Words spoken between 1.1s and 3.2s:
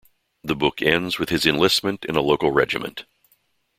with his enlistment in a local regiment.